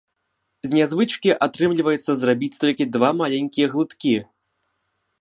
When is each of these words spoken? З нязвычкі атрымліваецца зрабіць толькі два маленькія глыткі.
З 0.67 0.71
нязвычкі 0.77 1.35
атрымліваецца 1.47 2.11
зрабіць 2.23 2.59
толькі 2.65 2.91
два 2.97 3.09
маленькія 3.23 3.67
глыткі. 3.75 4.15